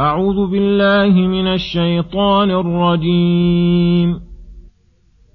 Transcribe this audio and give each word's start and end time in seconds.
أعوذ 0.00 0.50
بالله 0.50 1.26
من 1.26 1.46
الشيطان 1.46 2.50
الرجيم. 2.50 4.20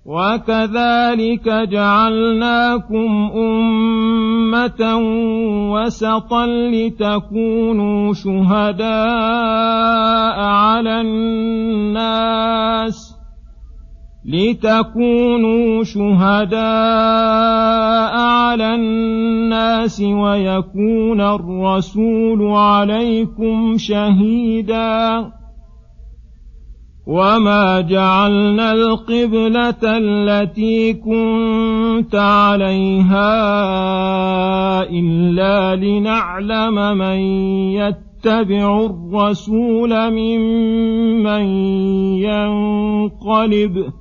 وكذلك 0.06 1.50
جعلناكم 1.50 3.32
أمة 3.36 4.98
وسطا 5.74 6.46
لتكونوا 6.46 8.14
شهداء 8.14 8.90
على 10.40 11.02
الناس 11.02 12.31
لتكونوا 14.26 15.84
شهداء 15.84 16.62
على 18.20 18.76
الناس 18.76 20.02
ويكون 20.02 21.22
الرسول 21.22 22.48
عليكم 22.52 23.78
شهيدا. 23.78 25.32
وما 27.08 27.82
جعلنا 27.82 28.72
القبله 28.72 29.82
التي 29.84 30.94
كنت 30.94 32.16
عليها 32.16 33.34
الا 34.90 35.76
لنعلم 35.76 36.98
من 36.98 37.20
يتبع 37.74 38.86
الرسول 38.86 40.12
ممن 40.12 41.46
ينقلب. 42.22 44.01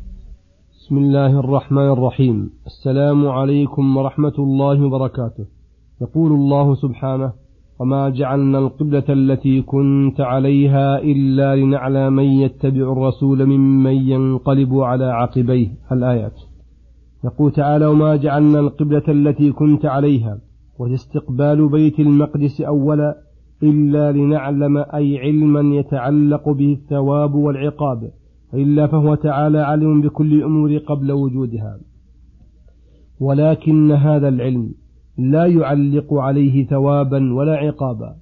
بسم 0.91 0.99
الله 0.99 1.39
الرحمن 1.39 1.89
الرحيم. 1.91 2.49
السلام 2.65 3.27
عليكم 3.27 3.97
ورحمة 3.97 4.33
الله 4.39 4.85
وبركاته. 4.85 5.45
يقول 6.01 6.31
الله 6.31 6.75
سبحانه 6.75 7.31
وما 7.79 8.09
جعلنا 8.09 8.59
القبلة 8.59 9.03
التي 9.09 9.61
كنت 9.61 10.21
عليها 10.21 10.99
إلا 10.99 11.55
لنعلم 11.55 12.13
من 12.13 12.23
يتبع 12.23 12.91
الرسول 12.91 13.45
ممن 13.45 13.93
ينقلب 13.93 14.73
على 14.75 15.05
عقبيه. 15.05 15.67
الآيات. 15.91 16.39
يقول 17.23 17.51
تعالى 17.51 17.85
وما 17.85 18.15
جعلنا 18.15 18.59
القبلة 18.59 19.03
التي 19.07 19.51
كنت 19.51 19.85
عليها 19.85 20.37
واستقبال 20.79 21.69
بيت 21.69 21.99
المقدس 21.99 22.61
أولا 22.61 23.17
إلا 23.63 24.11
لنعلم 24.11 24.77
أي 24.77 25.17
علما 25.19 25.75
يتعلق 25.75 26.49
به 26.49 26.73
الثواب 26.73 27.35
والعقاب. 27.35 28.11
إلا 28.53 28.87
فهو 28.87 29.15
تعالى 29.15 29.59
علم 29.59 30.01
بكل 30.01 30.33
الأمور 30.33 30.77
قبل 30.77 31.11
وجودها. 31.11 31.79
ولكن 33.19 33.91
هذا 33.91 34.27
العلم 34.27 34.73
لا 35.17 35.45
يعلق 35.45 36.13
عليه 36.13 36.65
ثوابا 36.65 37.33
ولا 37.33 37.55
عقابا 37.55 38.15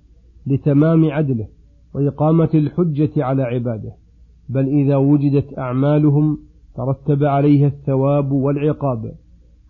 لتمام 0.47 1.11
عدله 1.11 1.47
وإقامة 1.93 2.49
الحجة 2.53 3.23
على 3.23 3.43
عباده 3.43 3.91
بل 4.49 4.67
إذا 4.67 4.95
وجدت 4.95 5.57
أعمالهم 5.57 6.37
ترتب 6.75 7.23
عليها 7.23 7.67
الثواب 7.67 8.31
والعقاب 8.31 9.11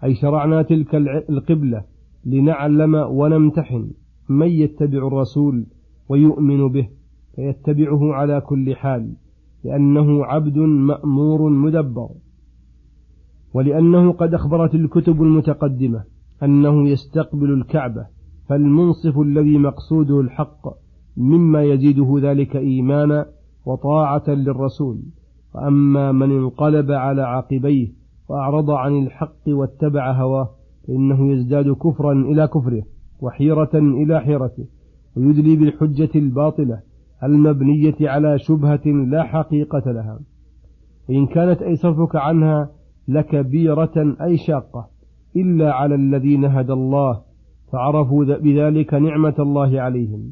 أي 0.03 0.15
شرعنا 0.15 0.61
تلك 0.61 0.95
القبلة 1.29 1.83
لنعلم 2.25 2.95
ونمتحن 2.95 3.91
من 4.29 4.47
يتبع 4.47 5.07
الرسول 5.07 5.65
ويؤمن 6.09 6.67
به 6.67 6.89
فيتبعه 7.35 8.13
على 8.13 8.41
كل 8.41 8.75
حال. 8.75 9.13
لأنه 9.63 10.25
عبد 10.25 10.57
مأمور 10.57 11.49
مدبر 11.49 12.09
ولأنه 13.53 14.11
قد 14.11 14.33
أخبرت 14.33 14.75
الكتب 14.75 15.23
المتقدمة 15.23 16.03
أنه 16.43 16.89
يستقبل 16.89 17.53
الكعبة 17.53 18.05
فالمنصف 18.47 19.19
الذي 19.19 19.57
مقصوده 19.57 20.19
الحق 20.19 20.67
مما 21.17 21.63
يزيده 21.63 22.15
ذلك 22.21 22.55
إيمانا 22.55 23.25
وطاعة 23.65 24.23
للرسول. 24.27 24.99
وأما 25.55 26.11
من 26.11 26.31
انقلب 26.31 26.91
على 26.91 27.21
عقبيه 27.21 27.87
وأعرض 28.29 28.71
عن 28.71 29.03
الحق 29.03 29.47
واتبع 29.47 30.11
هواه 30.11 30.49
فإنه 30.87 31.31
يزداد 31.31 31.71
كفرا 31.71 32.13
إلى 32.13 32.47
كفره 32.47 32.83
وحيرة 33.21 33.69
إلى 33.73 34.19
حيرته 34.19 34.65
ويدلي 35.17 35.55
بالحجة 35.55 36.09
الباطلة 36.15 36.79
المبنية 37.23 37.95
على 38.01 38.39
شبهة 38.39 38.85
لا 38.85 39.23
حقيقة 39.23 39.91
لها. 39.91 40.19
إن 41.09 41.25
كانت 41.25 41.61
أي 41.61 41.75
صرفك 41.75 42.15
عنها 42.15 42.69
لكبيرة 43.07 44.15
أي 44.21 44.37
شاقة 44.37 44.87
إلا 45.35 45.73
على 45.73 45.95
الذين 45.95 46.45
هدى 46.45 46.73
الله 46.73 47.21
فعرفوا 47.71 48.25
بذلك 48.25 48.93
نعمة 48.93 49.35
الله 49.39 49.81
عليهم 49.81 50.31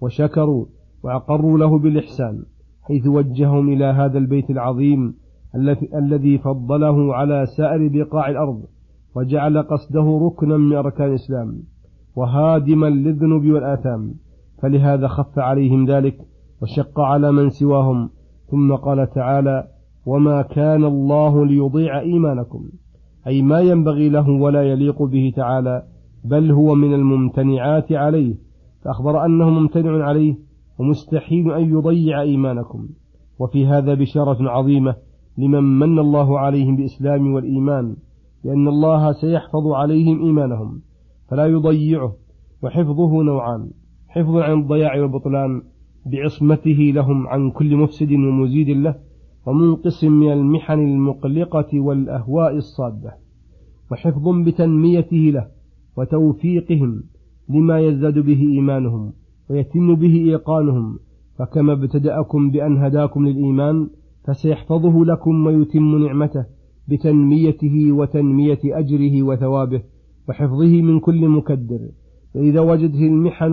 وشكروا 0.00 0.66
وأقروا 1.02 1.58
له 1.58 1.78
بالإحسان 1.78 2.42
حيث 2.82 3.06
وجههم 3.06 3.68
إلى 3.68 3.84
هذا 3.84 4.18
البيت 4.18 4.50
العظيم 4.50 5.14
الذي 5.94 6.38
فضله 6.38 7.14
على 7.14 7.46
سائر 7.46 7.88
بقاع 7.88 8.28
الأرض 8.30 8.62
وجعل 9.14 9.62
قصده 9.62 10.20
ركنا 10.26 10.56
من 10.56 10.76
أركان 10.76 11.08
الإسلام 11.08 11.62
وهادما 12.16 12.86
للذنوب 12.86 13.46
والآثام. 13.46 14.14
فلهذا 14.62 15.08
خف 15.08 15.38
عليهم 15.38 15.90
ذلك 15.90 16.18
وشق 16.62 17.00
على 17.00 17.32
من 17.32 17.50
سواهم. 17.50 18.10
ثم 18.50 18.74
قال 18.74 19.10
تعالى 19.10 19.68
وما 20.06 20.42
كان 20.42 20.84
الله 20.84 21.46
ليضيع 21.46 22.00
إيمانكم. 22.00 22.68
أي 23.26 23.42
ما 23.42 23.60
ينبغي 23.60 24.08
له 24.08 24.30
ولا 24.30 24.62
يليق 24.62 25.02
به 25.02 25.32
تعالى 25.36 25.82
بل 26.24 26.50
هو 26.50 26.74
من 26.74 26.94
الممتنعات 26.94 27.92
عليه. 27.92 28.34
فأخبر 28.84 29.24
أنه 29.24 29.50
ممتنع 29.50 30.04
عليه 30.04 30.38
ومستحيل 30.78 31.52
أن 31.52 31.70
يضيع 31.70 32.20
إيمانكم. 32.20 32.88
وفي 33.38 33.66
هذا 33.66 33.94
بشارة 33.94 34.50
عظيمة 34.50 34.94
لمن 35.38 35.78
من 35.78 35.98
الله 35.98 36.38
عليهم 36.38 36.76
بالإسلام 36.76 37.34
والإيمان 37.34 37.96
لأن 38.44 38.68
الله 38.68 39.12
سيحفظ 39.12 39.66
عليهم 39.66 40.22
إيمانهم 40.22 40.80
فلا 41.28 41.46
يضيعه 41.46 42.12
وحفظه 42.62 43.22
نوعان. 43.22 43.70
حفظ 44.08 44.36
عن 44.36 44.60
الضياع 44.60 45.00
والبطلان 45.00 45.62
بعصمته 46.06 46.92
لهم 46.94 47.26
عن 47.26 47.50
كل 47.50 47.76
مفسد 47.76 48.12
ومزيد 48.12 48.68
له 48.70 48.94
ومنقص 49.46 50.04
من 50.04 50.32
المحن 50.32 50.78
المقلقة 50.78 51.80
والأهواء 51.80 52.56
الصادة 52.56 53.14
وحفظ 53.90 54.28
بتنميته 54.28 55.16
له 55.16 55.46
وتوفيقهم 55.96 57.02
لما 57.48 57.80
يزداد 57.80 58.18
به 58.18 58.40
إيمانهم 58.40 59.12
ويتم 59.50 59.94
به 59.94 60.14
إيقانهم 60.14 60.98
فكما 61.38 61.72
ابتدأكم 61.72 62.50
بأن 62.50 62.76
هداكم 62.76 63.26
للإيمان 63.28 63.88
فسيحفظه 64.24 65.04
لكم 65.04 65.46
ويتم 65.46 66.04
نعمته 66.06 66.44
بتنميته 66.88 67.92
وتنمية 67.92 68.58
أجره 68.64 69.22
وثوابه 69.22 69.82
وحفظه 70.28 70.82
من 70.82 71.00
كل 71.00 71.28
مكدر. 71.28 71.80
فإذا 72.34 72.60
وجدته 72.60 73.06
المحن 73.06 73.44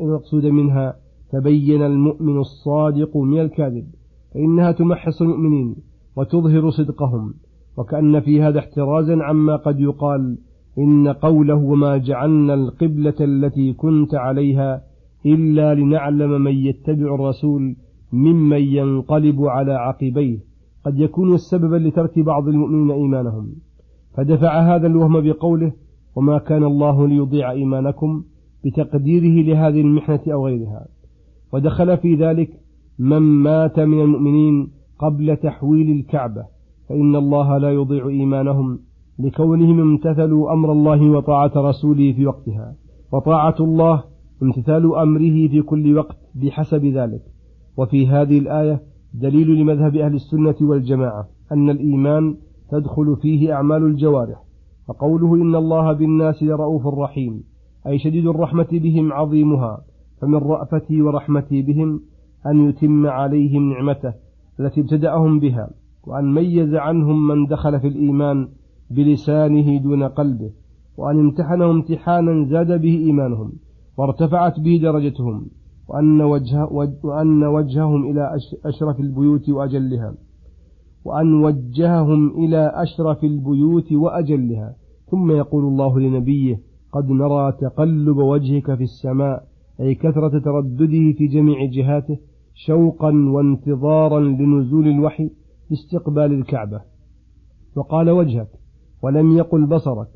المقصود 0.00 0.46
منها 0.46 0.96
تبين 1.32 1.82
المؤمن 1.82 2.38
الصادق 2.38 3.16
من 3.16 3.40
الكاذب 3.40 3.86
فإنها 4.34 4.72
تمحص 4.72 5.22
المؤمنين 5.22 5.76
وتظهر 6.16 6.70
صدقهم 6.70 7.34
وكأن 7.76 8.20
في 8.20 8.42
هذا 8.42 8.58
احترازا 8.58 9.22
عما 9.22 9.56
قد 9.56 9.80
يقال 9.80 10.38
إن 10.78 11.08
قوله 11.08 11.54
وما 11.54 11.96
جعلنا 11.96 12.54
القبلة 12.54 13.14
التي 13.20 13.72
كنت 13.72 14.14
عليها 14.14 14.82
إلا 15.26 15.74
لنعلم 15.74 16.42
من 16.42 16.54
يتبع 16.54 17.14
الرسول 17.14 17.76
ممن 18.12 18.60
ينقلب 18.60 19.42
على 19.42 19.72
عقبيه 19.72 20.38
قد 20.84 20.98
يكون 20.98 21.36
سببا 21.36 21.76
لترك 21.76 22.18
بعض 22.18 22.48
المؤمنين 22.48 22.90
إيمانهم. 22.90 23.52
فدفع 24.14 24.76
هذا 24.76 24.86
الوهم 24.86 25.20
بقوله 25.20 25.72
وما 26.16 26.38
كان 26.38 26.64
الله 26.64 27.08
ليضيع 27.08 27.50
إيمانكم 27.50 28.24
بتقديره 28.64 29.46
لهذه 29.46 29.80
المحنة 29.80 30.20
أو 30.32 30.46
غيرها. 30.46 30.86
ودخل 31.52 31.96
في 31.96 32.14
ذلك 32.14 32.50
من 32.98 33.18
مات 33.18 33.80
من 33.80 34.00
المؤمنين 34.00 34.68
قبل 34.98 35.36
تحويل 35.36 35.90
الكعبة 35.90 36.44
فإن 36.88 37.16
الله 37.16 37.58
لا 37.58 37.70
يضيع 37.70 38.08
إيمانهم 38.08 38.78
لكونهم 39.18 39.80
امتثلوا 39.80 40.52
أمر 40.52 40.72
الله 40.72 41.10
وطاعة 41.10 41.52
رسوله 41.56 42.12
في 42.12 42.26
وقتها. 42.26 42.74
وطاعة 43.12 43.56
الله 43.60 44.04
امتثال 44.42 44.94
أمره 44.96 45.48
في 45.48 45.62
كل 45.62 45.98
وقت 45.98 46.16
بحسب 46.34 46.84
ذلك. 46.84 47.22
وفي 47.76 48.06
هذه 48.06 48.38
الآية 48.38 48.82
دليل 49.14 49.48
لمذهب 49.56 49.96
أهل 49.96 50.14
السنة 50.14 50.54
والجماعة 50.60 51.28
أن 51.52 51.70
الإيمان 51.70 52.36
تدخل 52.70 53.16
فيه 53.16 53.52
أعمال 53.52 53.82
الجوارح 53.82 54.45
فقوله 54.86 55.34
إن 55.34 55.54
الله 55.54 55.92
بالناس 55.92 56.42
لرؤوف 56.42 56.86
رحيم 56.86 57.42
أي 57.86 57.98
شديد 57.98 58.26
الرحمة 58.26 58.68
بهم 58.72 59.12
عظيمها 59.12 59.84
فمن 60.20 60.34
رأفتي 60.34 61.02
ورحمتي 61.02 61.62
بهم 61.62 62.00
أن 62.46 62.68
يتم 62.68 63.06
عليهم 63.06 63.72
نعمته 63.72 64.12
التي 64.60 64.80
ابتدأهم 64.80 65.40
بها 65.40 65.70
وأن 66.06 66.34
ميز 66.34 66.74
عنهم 66.74 67.28
من 67.28 67.46
دخل 67.46 67.80
في 67.80 67.88
الإيمان 67.88 68.48
بلسانه 68.90 69.78
دون 69.78 70.02
قلبه 70.02 70.50
وأن 70.96 71.18
امتحنهم 71.18 71.70
امتحانا 71.70 72.44
زاد 72.44 72.80
به 72.80 72.98
إيمانهم 72.98 73.52
وارتفعت 73.96 74.60
به 74.60 74.80
درجتهم 74.82 75.46
وأن, 75.88 76.22
وجه 76.22 76.64
وأن 77.02 77.44
وجههم 77.44 78.10
إلى 78.10 78.36
أشرف 78.64 79.00
البيوت 79.00 79.48
وأجلها. 79.48 80.14
وأن 81.06 81.34
وجههم 81.34 82.44
إلى 82.44 82.72
أشرف 82.74 83.24
البيوت 83.24 83.92
وأجلها. 83.92 84.74
ثم 85.10 85.30
يقول 85.30 85.64
الله 85.64 86.00
لنبيه 86.00 86.60
قد 86.92 87.10
نرى 87.10 87.52
تقلب 87.52 88.16
وجهك 88.16 88.74
في 88.74 88.82
السماء 88.82 89.44
أي 89.80 89.94
كثرة 89.94 90.38
تردده 90.38 91.12
في 91.18 91.26
جميع 91.26 91.64
جهاته 91.64 92.18
شوقا 92.54 93.10
وانتظارا 93.34 94.20
لنزول 94.20 94.88
الوحي 94.88 95.30
باستقبال 95.70 96.32
الكعبة. 96.32 96.80
وقال 97.76 98.10
وجهك 98.10 98.48
ولم 99.02 99.36
يقل 99.36 99.66
بصرك 99.66 100.08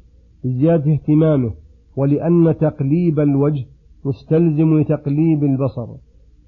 لزيادة 0.45 0.93
اهتمامه 0.93 1.53
ولأن 1.97 2.55
تقليب 2.61 3.21
الوجه 3.21 3.65
مستلزم 4.05 4.79
لتقليب 4.79 5.45
البصر. 5.45 5.87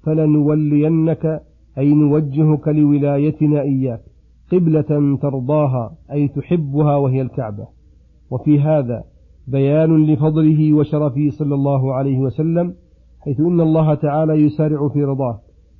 فلنولينك 0.03 1.41
أي 1.77 1.93
نوجهك 1.93 2.67
لولايتنا 2.67 3.61
إياك. 3.61 4.12
قبلة 4.53 5.17
ترضاها 5.21 5.95
أي 6.11 6.27
تحبها 6.27 6.95
وهي 6.95 7.21
الكعبة. 7.21 7.67
وفي 8.31 8.59
هذا 8.59 9.03
بيان 9.47 10.05
لفضله 10.05 10.73
وشرفه 10.73 11.29
صلى 11.29 11.55
الله 11.55 11.93
عليه 11.93 12.19
وسلم 12.19 12.73
حيث 13.19 13.39
إن 13.39 13.61
الله 13.61 13.93
تعالى 13.93 14.33
يسارع 14.33 14.87
في 14.89 15.03
رضاه 15.03 15.39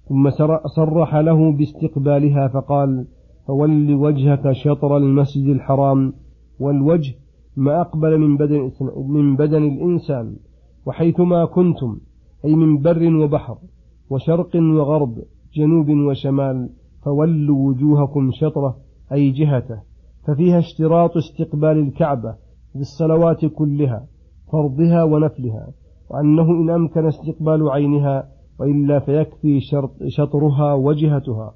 ثم 0.09 0.29
صرح 0.65 1.15
له 1.15 1.51
باستقبالها 1.51 2.47
فقال 2.47 3.05
فول 3.47 3.93
وجهك 3.93 4.51
شطر 4.51 4.97
المسجد 4.97 5.47
الحرام 5.47 6.13
والوجه 6.59 7.15
ما 7.55 7.81
أقبل 7.81 8.17
من 8.17 8.37
بدن, 8.37 8.71
من 9.07 9.35
بدن 9.35 9.63
الإنسان 9.63 10.35
وحيثما 10.85 11.45
كنتم 11.45 11.97
أي 12.45 12.55
من 12.55 12.81
بر 12.81 13.15
وبحر 13.15 13.57
وشرق 14.09 14.55
وغرب 14.55 15.17
جنوب 15.55 15.89
وشمال 15.89 16.69
فولوا 17.05 17.67
وجوهكم 17.67 18.31
شطرة 18.31 18.77
أي 19.11 19.31
جهته 19.31 19.81
ففيها 20.27 20.59
اشتراط 20.59 21.17
استقبال 21.17 21.77
الكعبة 21.79 22.35
بالصلوات 22.75 23.45
كلها 23.45 24.07
فرضها 24.51 25.03
ونفلها 25.03 25.67
وأنه 26.09 26.51
إن 26.51 26.69
أمكن 26.69 27.05
استقبال 27.07 27.69
عينها 27.69 28.29
وإلا 28.59 28.99
فيكفي 28.99 29.59
شطرها 30.07 30.73
وجهتها. 30.73 31.55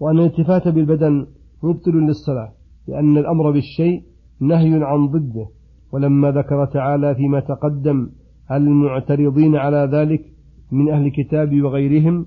وأن 0.00 0.18
الالتفات 0.18 0.68
بالبدن 0.68 1.26
مبطل 1.62 1.92
للصلاة 1.92 2.52
لأن 2.88 3.18
الأمر 3.18 3.50
بالشيء 3.50 4.02
نهي 4.40 4.84
عن 4.84 5.06
ضده. 5.06 5.46
ولما 5.92 6.30
ذكر 6.30 6.64
تعالى 6.64 7.14
فيما 7.14 7.40
تقدم 7.40 8.10
المعترضين 8.52 9.56
على 9.56 9.88
ذلك 9.92 10.24
من 10.72 10.90
أهل 10.90 11.06
الكتاب 11.06 11.62
وغيرهم؟ 11.62 12.26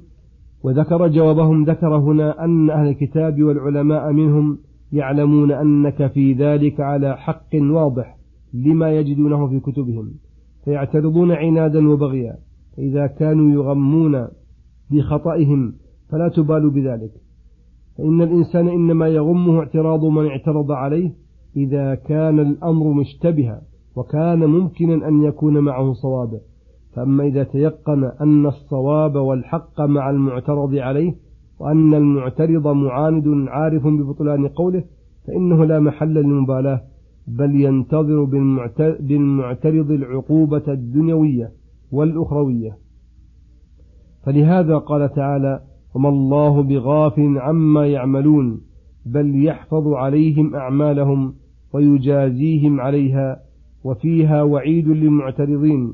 وذكر 0.63 1.07
جوابهم 1.07 1.63
ذكر 1.63 1.97
هنا 1.97 2.45
أن 2.45 2.69
أهل 2.69 2.87
الكتاب 2.87 3.43
والعلماء 3.43 4.11
منهم 4.11 4.57
يعلمون 4.91 5.51
أنك 5.51 6.07
في 6.07 6.33
ذلك 6.33 6.79
على 6.79 7.17
حق 7.17 7.55
واضح 7.55 8.17
لما 8.53 8.91
يجدونه 8.91 9.47
في 9.47 9.59
كتبهم 9.59 10.11
فيعترضون 10.65 11.31
عنادا 11.31 11.89
وبغيا 11.89 12.37
فإذا 12.77 13.07
كانوا 13.07 13.51
يغمون 13.53 14.27
بخطئهم 14.91 15.73
فلا 16.09 16.29
تبالوا 16.29 16.71
بذلك. 16.71 17.11
فإن 17.97 18.21
الإنسان 18.21 18.67
إنما 18.67 19.07
يغمه 19.07 19.59
اعتراض 19.59 20.05
من 20.05 20.27
اعترض 20.27 20.71
عليه 20.71 21.11
إذا 21.57 21.95
كان 21.95 22.39
الأمر 22.39 22.93
مشتبها 22.93 23.61
وكان 23.95 24.45
ممكنا 24.45 25.07
أن 25.07 25.23
يكون 25.23 25.59
معه 25.59 25.93
صواب 25.93 26.41
فأما 26.95 27.23
إذا 27.23 27.43
تيقن 27.43 28.11
أن 28.21 28.45
الصواب 28.45 29.15
والحق 29.15 29.81
مع 29.81 30.09
المعترض 30.09 30.75
عليه 30.75 31.15
وأن 31.59 31.93
المعترض 31.93 32.67
معاند 32.67 33.47
عارف 33.47 33.87
ببطلان 33.87 34.47
قوله 34.47 34.83
فإنه 35.27 35.65
لا 35.65 35.79
محل 35.79 36.13
للمبالاة 36.13 36.81
بل 37.27 37.61
ينتظر 37.61 38.23
بالمعترض 38.99 39.91
العقوبة 39.91 40.63
الدنيوية 40.67 41.51
والأخروية. 41.91 42.77
فلهذا 44.23 44.77
قال 44.77 45.13
تعالى 45.13 45.61
وما 45.95 46.09
الله 46.09 46.63
بغاف 46.63 47.19
عما 47.19 47.87
يعملون 47.87 48.61
بل 49.05 49.45
يحفظ 49.45 49.87
عليهم 49.87 50.55
أعمالهم 50.55 51.33
ويجازيهم 51.73 52.81
عليها 52.81 53.39
وفيها 53.83 54.43
وعيد 54.43 54.87
للمعترضين. 54.87 55.93